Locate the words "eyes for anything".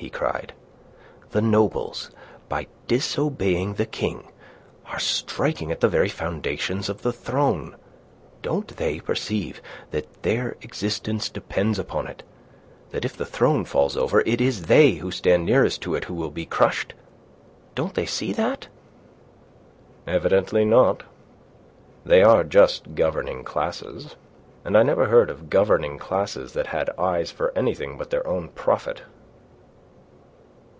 26.96-27.98